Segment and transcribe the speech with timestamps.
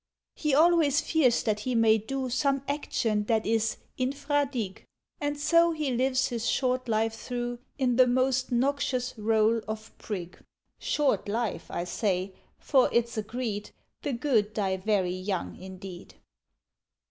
[0.33, 4.83] He always fears that he may do Some action that is infra dig.,
[5.19, 10.39] And so he lives his short life through In the most noxious rôle of Prig.
[10.79, 13.69] ("Short life" I say, for it's agreed
[14.01, 16.15] The Good die very young indeed.)